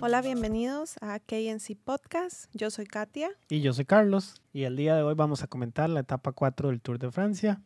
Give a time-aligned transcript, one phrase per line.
[0.00, 2.46] Hola, bienvenidos a KNC Podcast.
[2.54, 3.30] Yo soy Katia.
[3.48, 4.40] Y yo soy Carlos.
[4.52, 7.60] Y el día de hoy vamos a comentar la etapa 4 del Tour de Francia.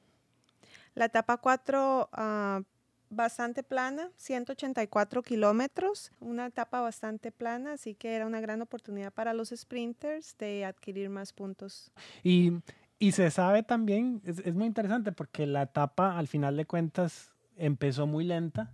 [0.94, 2.62] La etapa 4, ah,
[3.10, 6.10] bastante plana, 184 kilómetros.
[6.20, 11.10] Una etapa bastante plana, así que era una gran oportunidad para los sprinters de adquirir
[11.10, 11.92] más puntos.
[12.22, 12.52] Y,
[12.98, 17.31] y se sabe también, es, es muy interesante porque la etapa al final de cuentas
[17.56, 18.72] empezó muy lenta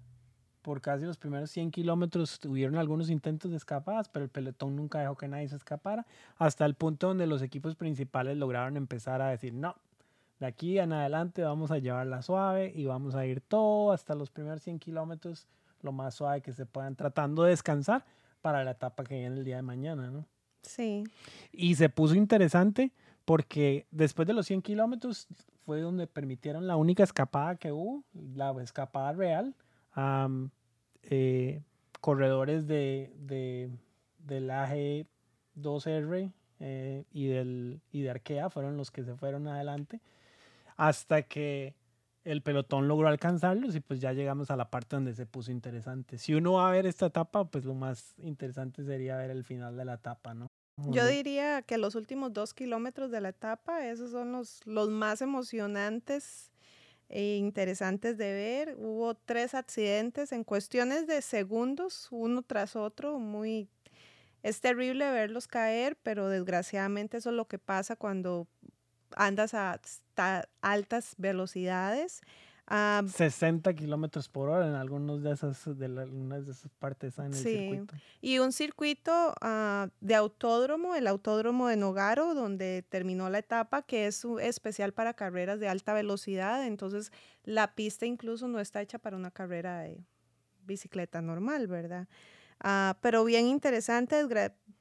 [0.63, 5.01] por casi los primeros 100 kilómetros tuvieron algunos intentos de escapadas, pero el pelotón nunca
[5.01, 9.31] dejó que nadie se escapara, hasta el punto donde los equipos principales lograron empezar a
[9.31, 9.77] decir, no,
[10.41, 14.31] de aquí en adelante vamos a llevarla suave y vamos a ir todo hasta los
[14.31, 15.49] primeros 100 kilómetros,
[15.81, 18.05] lo más suave que se puedan, tratando de descansar
[18.43, 20.27] para la etapa que viene el día de mañana, ¿no?
[20.63, 21.05] Sí.
[21.51, 22.93] Y se puso interesante
[23.29, 25.29] porque después de los 100 kilómetros
[25.67, 29.55] fue donde permitieron la única escapada que hubo, la escapada real.
[31.03, 31.63] Eh,
[32.01, 33.69] corredores de, de,
[34.17, 40.01] del AG2R eh, y, del, y de Arkea fueron los que se fueron adelante
[40.79, 41.75] hasta que
[42.25, 46.17] el pelotón logró alcanzarlos y pues ya llegamos a la parte donde se puso interesante.
[46.17, 49.77] Si uno va a ver esta etapa, pues lo más interesante sería ver el final
[49.77, 50.49] de la etapa, ¿no?
[50.87, 55.21] Yo diría que los últimos dos kilómetros de la etapa, esos son los, los más
[55.23, 56.53] emocionantes
[57.09, 58.77] e interesantes de ver.
[58.79, 63.69] Hubo tres accidentes en cuestiones de segundos, uno tras otro, muy...
[64.45, 68.47] Es terrible verlos caer, pero desgraciadamente eso es lo que pasa cuando
[69.17, 69.81] andas a
[70.61, 72.21] altas velocidades.
[72.71, 77.35] 60 kilómetros por hora en algunas de esas, de, algunas de esas partes en el
[77.35, 77.43] sí.
[77.43, 77.95] circuito.
[78.21, 84.07] Y un circuito uh, de autódromo, el autódromo de Nogaro, donde terminó la etapa, que
[84.07, 86.67] es especial para carreras de alta velocidad.
[86.67, 87.11] Entonces,
[87.45, 90.05] la pista incluso no está hecha para una carrera de
[90.65, 92.07] bicicleta normal, ¿verdad?
[92.63, 94.27] Uh, pero bien interesante.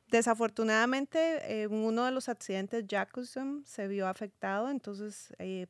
[0.09, 5.67] Desafortunadamente, en uno de los accidentes, Jacobson se vio afectado, entonces eh,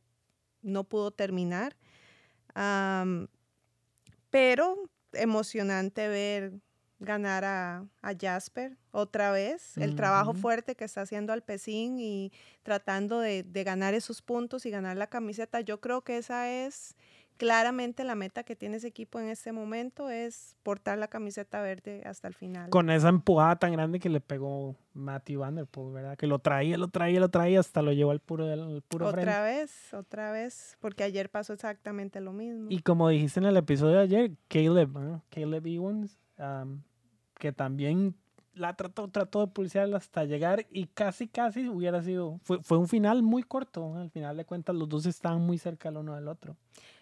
[0.61, 1.75] no pudo terminar
[4.29, 6.53] pero emocionante ver
[6.99, 7.85] ganar a,
[8.19, 12.31] Jasper otra vez, el trabajo fuerte que está haciendo Alpecin y
[12.63, 15.61] tratando de, de, ganar esos puntos y ganar la camiseta.
[15.61, 16.95] Yo creo que esa es
[17.37, 22.01] claramente la meta que tiene ese equipo en este momento es portar la camiseta verde
[22.05, 22.69] hasta el final.
[22.69, 26.17] Con esa empujada tan grande que le pegó Matthew Van ¿verdad?
[26.17, 29.41] Que lo traía, lo traía, lo traía hasta lo llevó al puro, al puro Otra
[29.41, 32.67] vez, otra vez, porque ayer pasó exactamente lo mismo.
[32.69, 36.17] Y como dijiste en el episodio de ayer, Caleb, Caleb Ewans,
[37.35, 38.15] que también
[38.57, 42.87] la trató, trató de pulsearla hasta llegar y casi, casi hubiera sido, fue, fue un
[42.87, 46.27] final muy corto, al final de cuentas los dos estaban muy cerca el uno del
[46.27, 46.55] otro.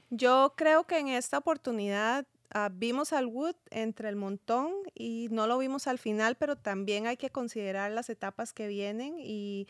[0.10, 5.48] Yo creo que en esta oportunidad uh, vimos al Wood entre el montón y no
[5.48, 9.68] lo vimos al final, pero también hay que considerar las etapas que vienen y,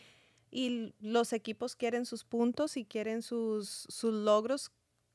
[0.51, 4.72] y los equipos quieren sus puntos y quieren sus, sus logros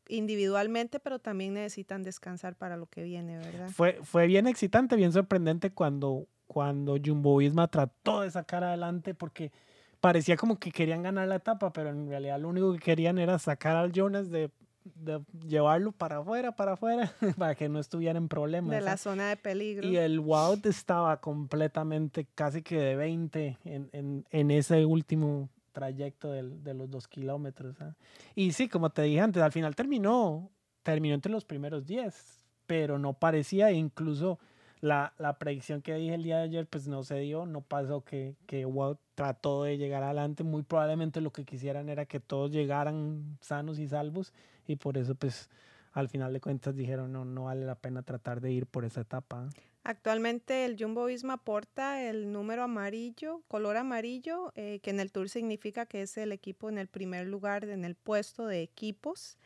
[0.08, 3.68] individualmente, pero también necesitan descansar para lo que viene, ¿verdad?
[3.70, 9.52] Fue, fue bien excitante, bien sorprendente cuando, cuando Jumbo Visma trató de sacar adelante porque
[10.00, 13.38] parecía como que querían ganar la etapa, pero en realidad lo único que querían era
[13.38, 14.50] sacar al Jonas de
[14.84, 18.70] de llevarlo para afuera, para afuera, para que no estuviera en problemas.
[18.70, 19.86] De la zona de peligro.
[19.86, 26.32] Y el Wout estaba completamente, casi que de 20 en, en, en ese último trayecto
[26.32, 27.80] del, de los dos kilómetros.
[27.80, 27.94] ¿ah?
[28.34, 30.50] Y sí, como te dije antes, al final terminó,
[30.82, 34.38] terminó entre los primeros 10, pero no parecía, incluso
[34.80, 38.02] la, la, predicción que dije el día de ayer, pues no se dio, no pasó
[38.02, 40.42] que, que Wout trató de llegar adelante.
[40.42, 44.32] Muy probablemente lo que quisieran era que todos llegaran sanos y salvos
[44.70, 45.48] y por eso pues
[45.92, 49.00] al final de cuentas dijeron no, no vale la pena tratar de ir por esa
[49.00, 49.48] etapa.
[49.82, 55.28] Actualmente el Jumbo Visma porta el número amarillo, color amarillo, eh, que en el Tour
[55.28, 59.38] significa que es el equipo en el primer lugar en el puesto de equipos.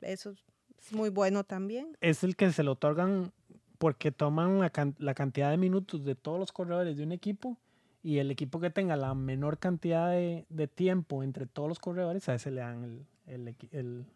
[0.00, 1.96] eso es muy bueno también.
[2.00, 3.32] Es el que se le otorgan
[3.78, 7.58] porque toman la, la, cantidad de minutos de todos los corredores de un equipo
[8.02, 12.28] y el equipo que tenga la menor cantidad de, de tiempo entre todos los corredores,
[12.28, 14.06] a ese le dan el, el, el,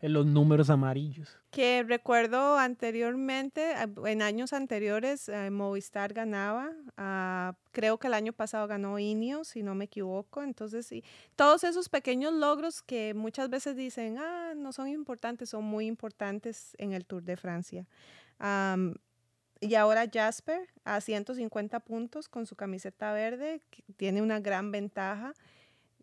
[0.00, 1.38] los números amarillos.
[1.50, 3.74] Que recuerdo anteriormente,
[4.04, 6.72] en años anteriores, eh, Movistar ganaba.
[6.98, 10.42] Uh, creo que el año pasado ganó Inio, si no me equivoco.
[10.42, 11.04] Entonces, sí,
[11.36, 16.74] todos esos pequeños logros que muchas veces dicen, ah, no son importantes, son muy importantes
[16.78, 17.86] en el Tour de Francia.
[18.40, 18.94] Um,
[19.60, 23.62] y ahora Jasper a 150 puntos con su camiseta verde,
[23.96, 25.34] tiene una gran ventaja.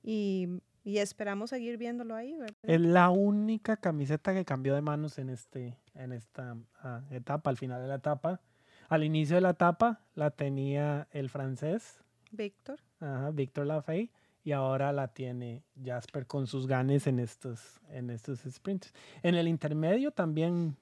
[0.01, 2.55] Y y esperamos seguir viéndolo ahí, ¿verdad?
[2.63, 7.57] Es la única camiseta que cambió de manos en, este, en esta ah, etapa, al
[7.57, 8.41] final de la etapa.
[8.87, 12.01] Al inicio de la etapa la tenía el francés.
[12.31, 12.79] Víctor.
[12.99, 14.11] Ajá, Víctor Lafay.
[14.43, 18.91] Y ahora la tiene Jasper con sus ganes en estos, en estos sprints.
[19.21, 20.75] En el intermedio también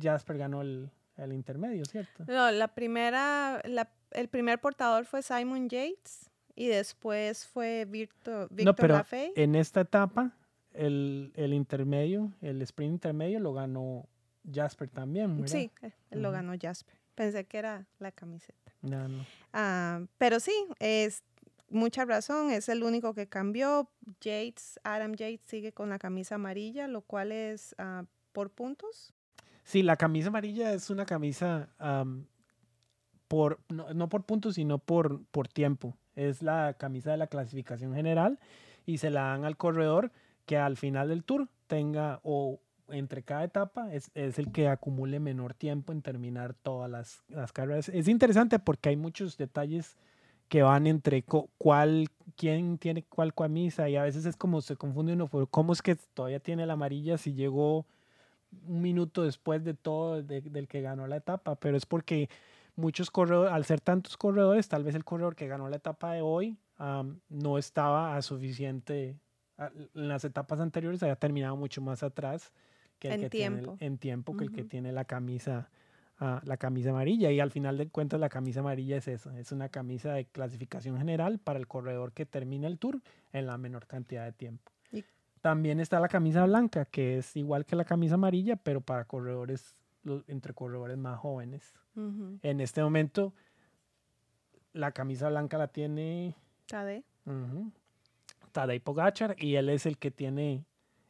[0.00, 2.24] Jasper ganó el, el intermedio, ¿cierto?
[2.26, 8.64] No, la primera, la, el primer portador fue Simon Yates y después fue Víctor, Víctor
[8.64, 9.32] no, pero Lafay.
[9.36, 10.32] en esta etapa,
[10.72, 14.08] el, el intermedio, el sprint intermedio lo ganó
[14.50, 15.52] Jasper también, ¿verdad?
[15.52, 16.96] Sí, eh, lo ganó Jasper.
[17.14, 18.72] Pensé que era la camiseta.
[18.82, 19.24] No, no.
[19.52, 21.22] Ah, pero sí, es
[21.68, 23.90] mucha razón, es el único que cambió.
[24.20, 29.12] Yates, Adam Yates sigue con la camisa amarilla, lo cual es ah, por puntos.
[29.64, 32.26] Sí, la camisa amarilla es una camisa am,
[33.28, 35.96] por, no, no por puntos, sino por, por tiempo.
[36.16, 38.38] Es la camisa de la clasificación general
[38.86, 40.10] y se la dan al corredor
[40.46, 42.58] que al final del tour tenga o
[42.88, 47.52] entre cada etapa es, es el que acumule menor tiempo en terminar todas las, las
[47.52, 47.88] carreras.
[47.88, 49.96] Es interesante porque hay muchos detalles
[50.48, 55.14] que van entre cuál, quién tiene cuál camisa y a veces es como se confunde
[55.14, 57.84] uno, cómo es que todavía tiene la amarilla si llegó
[58.68, 62.30] un minuto después de todo de- del que ganó la etapa, pero es porque
[62.76, 66.20] muchos corredores, al ser tantos corredores, tal vez el corredor que ganó la etapa de
[66.22, 66.58] hoy
[67.28, 69.18] no estaba a suficiente,
[69.58, 72.52] a- en las etapas anteriores había terminado mucho más atrás
[72.98, 73.76] que el En que tiene tiempo.
[73.80, 75.70] en tiempo que el que tiene la camisa
[76.18, 79.52] ah, la camisa amarilla y al final de cuentas la camisa amarilla es eso, es
[79.52, 83.02] una camisa de clasificación general para el corredor que termina el tour
[83.34, 84.72] en la menor cantidad de tiempo.
[84.92, 85.04] Y-
[85.42, 89.74] También está la camisa blanca, que es igual que la camisa amarilla, pero para corredores,
[90.06, 91.74] lo- entre corredores más jóvenes.
[91.96, 92.38] Ujú.
[92.42, 93.34] En este momento,
[94.72, 96.34] la camisa blanca la tiene
[96.66, 97.02] Tade.
[97.24, 97.72] ujú,
[98.52, 100.64] Tadej Pogacar y él es el que tiene,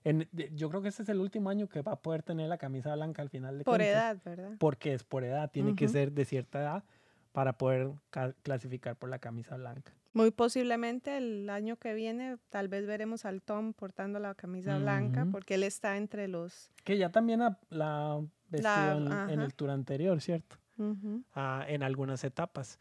[0.04, 2.58] en- yo creo que este es el último año que va a poder tener la
[2.58, 4.52] camisa blanca al final de Por cuentas edad, ¿verdad?
[4.58, 5.92] porque es por edad, tiene que Ujú.
[5.92, 6.84] ser de cierta edad
[7.32, 9.92] para poder ca- clasificar por la camisa blanca.
[10.14, 15.24] Muy posiblemente el año que viene tal vez veremos al Tom portando la camisa blanca
[15.24, 15.32] Ujú.
[15.32, 16.70] porque él está entre los...
[16.84, 20.56] Que ya también la vestido La- en, en el tour anterior, ¿cierto?
[20.78, 21.22] Ujú.
[21.34, 22.78] Ah, en algunas etapas.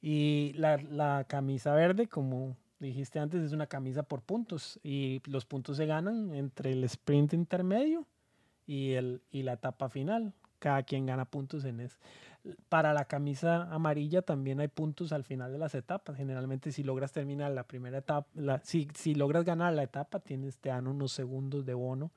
[0.00, 5.44] Y la, la camisa verde, como dijiste antes, es una camisa por puntos y los
[5.44, 8.06] puntos se ganan entre el sprint intermedio
[8.66, 10.32] y, el, y la etapa final.
[10.60, 11.98] Cada quien gana puntos en eso.
[12.68, 16.16] Para la camisa amarilla también hay puntos al final de las etapas.
[16.16, 20.58] Generalmente si logras terminar la primera etapa, la- si, si logras ganar la etapa, tienes,
[20.58, 22.10] te dan unos segundos de bono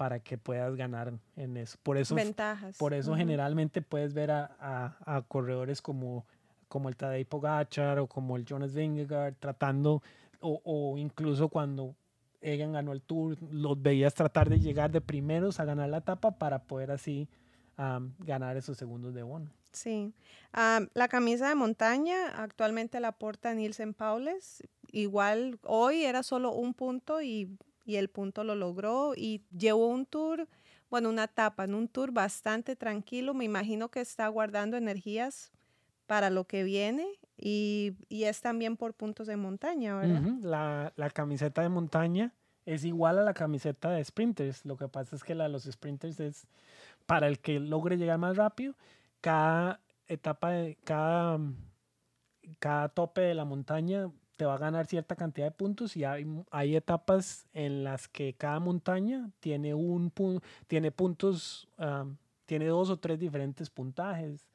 [0.00, 1.76] para que puedas ganar en eso.
[1.82, 2.78] Por eso Ventajas.
[2.78, 3.18] por eso Ujú.
[3.18, 6.24] generalmente puedes ver a, a- a corredores como,
[6.68, 10.02] como el Tadej Pogacar o como el Jonas Vingegaard tratando,
[10.40, 11.94] o, o incluso cuando
[12.40, 16.30] Egan ganó el Tour, los veías tratar de llegar de primeros a ganar la etapa
[16.30, 17.28] para poder así
[17.76, 19.50] am, ganar esos segundos de bono.
[19.72, 20.14] Sí.
[20.52, 24.66] Am, la camisa de montaña actualmente la porta Nielsen Paules.
[24.92, 27.54] Igual hoy era solo un punto y,
[27.90, 30.46] y el punto lo logró y llevó un tour,
[30.90, 33.34] bueno, una etapa en un tour bastante tranquilo.
[33.34, 35.50] Me imagino que está guardando energías
[36.06, 37.04] para lo que viene
[37.36, 40.22] y, y es también por puntos de montaña, ¿verdad?
[40.40, 42.32] La, la camiseta de montaña
[42.64, 44.64] es igual a la camiseta de sprinters.
[44.64, 46.46] Lo que pasa es que la de los sprinters es
[47.06, 48.76] para el que logre llegar más rápido.
[49.20, 51.40] Cada etapa, de, cada,
[52.60, 56.74] cada tope de la montaña te va a ganar cierta cantidad de puntos y hay,
[56.74, 60.10] etapas en las que cada montaña tiene un
[60.66, 62.16] tiene puntos, am,
[62.46, 64.48] tiene dos o tres diferentes puntajes.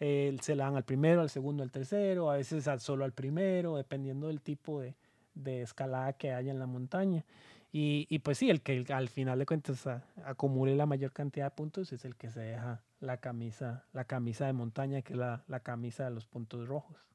[0.00, 3.76] Se la dan al primero, al segundo, al tercero, a veces al, solo al primero,
[3.76, 4.96] dependiendo del tipo de,
[5.34, 7.24] de escalada que haya en la montaña.
[7.70, 9.86] Y, pues sí, el que al final de cuentas
[10.24, 14.46] acumule la mayor cantidad de puntos es el que se deja la camisa, la camisa
[14.46, 17.09] de montaña, que es la, la camisa de los puntos rojos.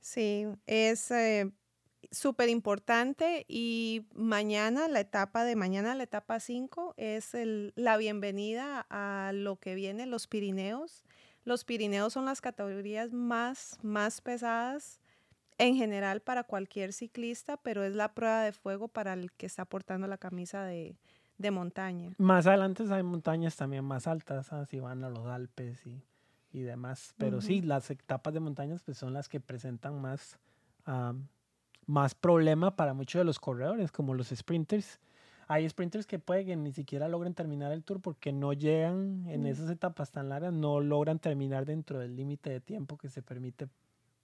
[0.00, 1.50] Sí, es eh,
[2.10, 8.86] súper importante y mañana, la etapa de mañana, la etapa 5, es el- la bienvenida
[8.90, 11.04] a lo que viene, los Pirineos.
[11.44, 15.00] Los Pirineos son las categorías más, más pesadas
[15.58, 19.64] en general para cualquier ciclista, pero es la prueba de fuego para el que está
[19.64, 20.96] portando la camisa de,
[21.36, 22.14] de montaña.
[22.18, 26.02] Más adelante hay montañas también más altas, si van a los Alpes y,
[26.52, 27.14] y demás.
[27.18, 30.38] Pero sí, las etapas de montañas pues, son las que presentan más,
[30.84, 31.28] am,
[31.86, 35.00] más problema para muchos de los corredores, como los sprinters.
[35.50, 39.42] Hay sprinters que pueden que ni siquiera logren terminar el tour porque no llegan en
[39.44, 39.46] Mm.
[39.46, 43.68] esas etapas tan largas, no logran terminar dentro del límite de tiempo que se permite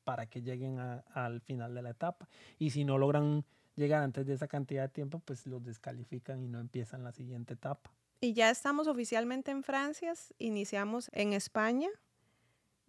[0.04, 2.28] para que lleguen a- al final de la etapa.
[2.58, 6.48] Y si no logran llegar antes de esa cantidad de tiempo, pues los descalifican y
[6.48, 7.90] no empiezan la siguiente etapa.
[8.20, 11.88] Y ya estamos oficialmente en Francia, iniciamos en España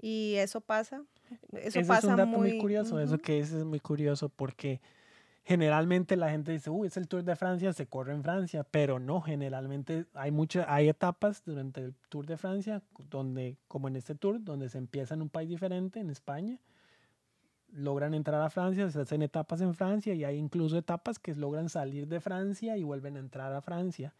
[0.05, 1.01] y eso pasa.
[1.51, 4.79] Eso pasa es un dato muy, curioso, eso que es, es muy curioso porque
[5.43, 8.99] generalmente la gente dice, uy, es el Tour de Francia, se corre en Francia, pero
[8.99, 14.13] no, generalmente hay muchas, hay etapas durante el Tour de Francia donde, como en este
[14.13, 16.59] Tour, donde se empieza en un país diferente, en España,
[17.71, 21.67] logran entrar a Francia, se hacen etapas en Francia y hay incluso etapas que logran
[21.67, 24.13] salir de Francia y vuelven a entrar a Francia.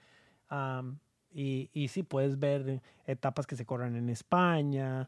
[1.31, 5.07] y, y sí, puedes ver etapas que se corren en España,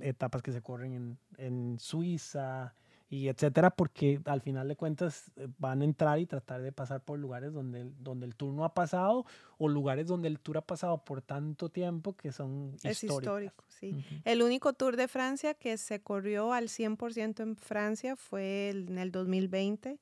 [0.00, 2.74] etapas que se corren en, en Suiza,
[3.12, 7.02] y etcétera, porque al final de cuentas eh, van a entrar y tratar de pasar
[7.04, 9.26] por lugares donde, donde el tour no ha pasado
[9.58, 14.02] o lugares donde el tour ha pasado por tanto tiempo que son es histórico, sí.
[14.24, 19.12] El único tour de Francia que se corrió al 100% en Francia fue en el
[19.12, 20.00] 2020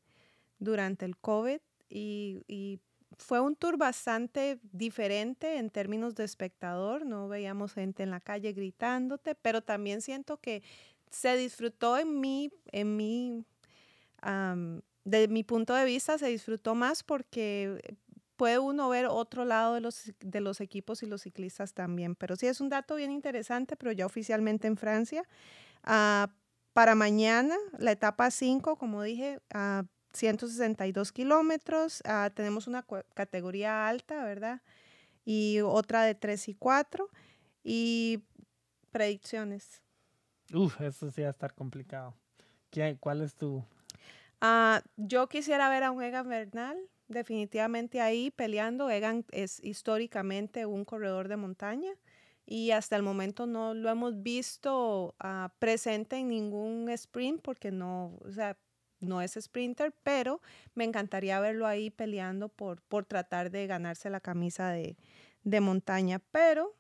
[0.61, 2.79] durante el COVID y, y
[3.19, 8.53] fue un tour bastante diferente en términos de espectador, no veíamos gente en la calle
[8.53, 10.63] gritándote, pero también siento que
[11.11, 13.45] se disfrutó en mí, en mí,
[15.05, 17.97] de mi punto de vista, se disfrutó más porque
[18.37, 22.15] puede uno ver otro lado de los, de los equipos y los ciclistas también.
[22.15, 25.25] Pero sí es un dato bien interesante, pero ya oficialmente en Francia.
[25.83, 26.31] Ah,
[26.73, 32.03] para mañana, la etapa 5, como dije, a 162 kilómetros.
[32.05, 34.61] Ah, tenemos una categoría alta, ¿verdad?
[35.25, 37.09] Y otra de 3 y 4.
[37.63, 38.23] Y
[38.91, 39.83] predicciones.
[40.53, 42.15] Uf, eso sí va a estar complicado.
[42.71, 43.65] ¿Qué, ¿Cuál es tu...?
[44.43, 48.89] Uh, yo quisiera ver a un Egan Bernal definitivamente ahí peleando.
[48.89, 51.91] Egan es históricamente un corredor de montaña
[52.47, 58.19] y hasta el momento no lo hemos visto uh, presente en ningún sprint porque no,
[58.25, 58.57] o sea,
[59.01, 60.41] no es sprinter, pero
[60.75, 64.97] me encantaría verlo ahí peleando por, por tratar de ganarse la camisa de,
[65.45, 66.21] de montaña.
[66.31, 66.75] Pero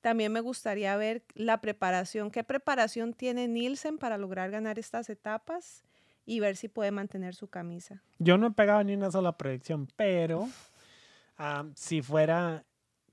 [0.00, 5.84] también me gustaría ver la preparación, qué preparación tiene Nielsen para lograr ganar estas etapas
[6.26, 8.02] y ver si puede mantener su camisa.
[8.18, 10.48] Yo no he pegado ni una sola predicción, pero
[11.74, 12.64] si fuera,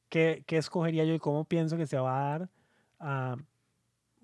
[0.10, 2.40] ¿qué, ¿qué, escogería yo y cómo pienso que se va a
[3.00, 3.40] dar?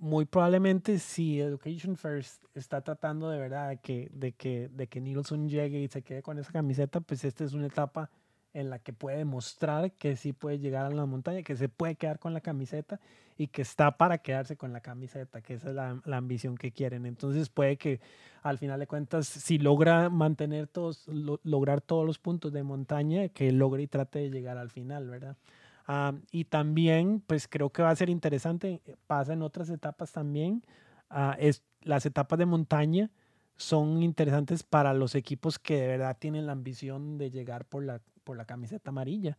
[0.03, 4.99] Muy probablemente si Education First está tratando de verdad de que, de que, de que
[4.99, 8.09] Nielsen llegue y se quede con esa camiseta, pues esta es una etapa
[8.53, 11.95] en la que puede demostrar que sí puede llegar a la montaña, que se puede
[11.95, 12.99] quedar con la camiseta
[13.37, 17.05] y que está para quedarse con la camiseta, que esa es la, ambición que quieren.
[17.05, 18.01] Entonces puede que
[18.41, 21.07] al final de cuentas, si logra mantener todos,
[21.43, 25.37] lograr todos los puntos de montaña, que logre y trate de llegar al final, ¿verdad?
[26.31, 30.63] Y también, pues creo que va a ser interesante, pasa en otras etapas también,
[31.09, 33.11] ah, es, las etapas de montaña
[33.55, 38.01] son interesantes para los equipos que de verdad tienen la ambición de llegar por la,
[38.23, 39.37] por la camiseta amarilla.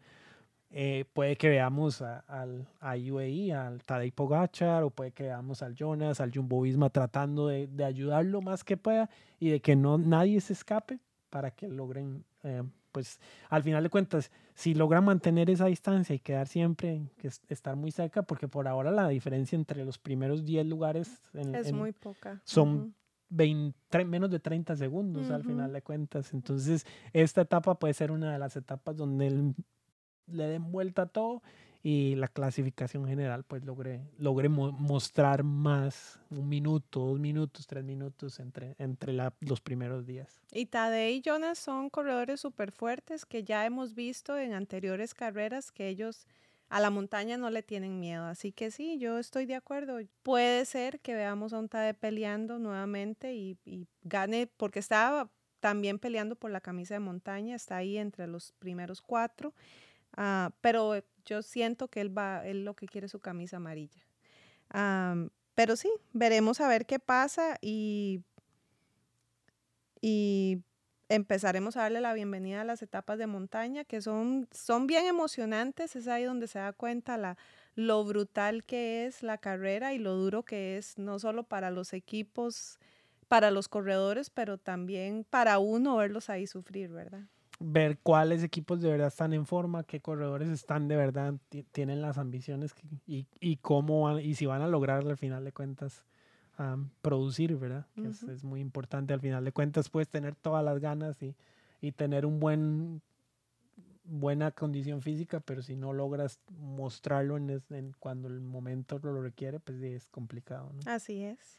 [0.71, 5.75] Eh, puede que veamos al, a UAE, al Tadej Pogachar, o puede que veamos al
[5.75, 9.09] Jonas, al Jumbo Visma tratando de, de ayudar lo más que pueda
[9.39, 10.99] y de que no nadie se escape
[11.31, 12.63] para que logren, eh,
[12.95, 13.19] pues
[13.51, 17.91] al final de cuentas, si logran mantener esa distancia y quedar siempre, que estar muy
[17.91, 22.41] cerca, porque por ahora la diferencia entre los primeros 10 lugares es muy poca.
[22.45, 22.95] Son
[23.31, 26.33] 20, menos de 30 segundos al final de cuentas.
[26.33, 29.55] Entonces, esta etapa puede ser una de las etapas donde
[30.29, 31.43] le den vuelta a todo
[31.87, 38.41] y la clasificación general pues logre, logre mostrar más un minuto, dos minutos, tres minutos
[38.41, 40.41] entre, entre los primeros días.
[40.51, 45.71] Y Tadej y Jonas son corredores súper fuertes que ya hemos visto en anteriores carreras
[45.71, 46.27] que ellos
[46.71, 48.25] a la montaña no le tienen miedo.
[48.25, 49.99] Así que sí, yo estoy de acuerdo.
[50.23, 53.59] Puede ser que veamos a un Tade peleando nuevamente y,
[54.03, 59.03] gane, porque estaba también peleando por la camisa de montaña, está ahí entre los primeros
[59.03, 59.55] cuatro,
[60.17, 64.03] ah, pero yo siento que él va, él lo que quiere es su camisa amarilla.
[65.55, 68.23] pero sí, veremos a ver qué pasa y,
[70.01, 70.63] y
[71.09, 75.97] empezaremos a darle la bienvenida a las etapas de montaña, que son, son bien emocionantes,
[75.97, 77.37] es ahí donde se da cuenta la,
[77.75, 81.93] lo brutal que es la carrera y lo duro que es, no solo para los
[81.93, 82.79] equipos,
[83.29, 87.23] para los corredores, pero también para uno verlos ahí sufrir, ¿verdad?
[87.61, 91.35] Ver cuáles equipos de verdad están en forma, qué corredores están de verdad,
[91.73, 92.75] tienen las ambiciones
[93.07, 96.05] y, y cómo y si van a lograr al final de cuentas
[97.03, 97.87] producir, ¿verdad?
[97.95, 99.13] Que es, muy importante.
[99.13, 101.35] Al final de cuentas, puedes tener todas las ganas y,
[101.81, 103.03] y tener un buen
[104.05, 107.63] buena condición física, pero si no logras mostrarlo en,
[107.99, 110.71] cuando el momento lo requiere, pues es complicado.
[110.73, 110.93] ¿no?
[110.93, 111.59] Así es.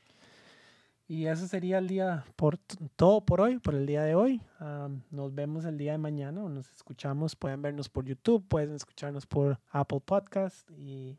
[1.07, 2.57] Y eso sería el día por
[2.95, 4.41] todo por hoy, por el día de hoy.
[5.11, 7.35] nos vemos el día de mañana o nos escuchamos.
[7.35, 11.17] Pueden vernos por YouTube, pueden escucharnos por Apple Podcast y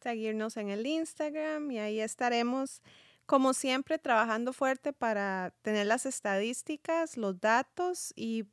[0.00, 2.82] seguirnos en el Instagram y ahí estaremos
[3.26, 8.46] como siempre trabajando fuerte para tener las estadísticas, los datos y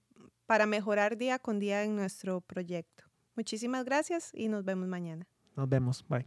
[0.46, 3.06] para mejorar día con día en nuestro proyecto.
[3.36, 5.28] Muchísimas gracias y nos vemos mañana.
[5.56, 6.06] Nos vemos.
[6.10, 6.26] Bye.